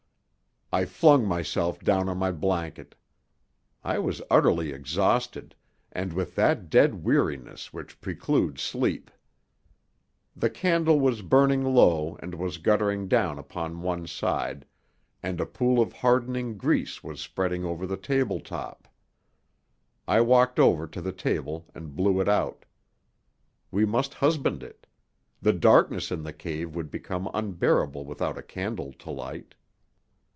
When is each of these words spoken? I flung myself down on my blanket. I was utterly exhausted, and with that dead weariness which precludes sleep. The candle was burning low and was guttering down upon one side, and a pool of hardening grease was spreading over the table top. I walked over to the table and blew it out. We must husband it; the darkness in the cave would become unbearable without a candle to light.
I 0.73 0.85
flung 0.85 1.27
myself 1.27 1.81
down 1.83 2.07
on 2.07 2.17
my 2.17 2.31
blanket. 2.31 2.95
I 3.83 3.99
was 3.99 4.21
utterly 4.31 4.71
exhausted, 4.71 5.53
and 5.91 6.13
with 6.13 6.35
that 6.35 6.69
dead 6.69 7.03
weariness 7.03 7.73
which 7.73 7.99
precludes 7.99 8.61
sleep. 8.61 9.11
The 10.33 10.49
candle 10.49 10.97
was 10.97 11.23
burning 11.23 11.65
low 11.65 12.15
and 12.21 12.33
was 12.35 12.57
guttering 12.57 13.09
down 13.09 13.37
upon 13.37 13.81
one 13.81 14.07
side, 14.07 14.65
and 15.21 15.41
a 15.41 15.45
pool 15.45 15.81
of 15.81 15.91
hardening 15.91 16.55
grease 16.57 17.03
was 17.03 17.19
spreading 17.19 17.65
over 17.65 17.85
the 17.85 17.97
table 17.97 18.39
top. 18.39 18.87
I 20.07 20.21
walked 20.21 20.57
over 20.57 20.87
to 20.87 21.01
the 21.01 21.11
table 21.11 21.65
and 21.75 21.97
blew 21.97 22.21
it 22.21 22.29
out. 22.29 22.63
We 23.71 23.83
must 23.83 24.13
husband 24.13 24.63
it; 24.63 24.87
the 25.41 25.51
darkness 25.51 26.11
in 26.13 26.23
the 26.23 26.31
cave 26.31 26.77
would 26.77 26.89
become 26.89 27.29
unbearable 27.33 28.05
without 28.05 28.37
a 28.37 28.41
candle 28.41 28.93
to 28.93 29.09
light. 29.11 29.53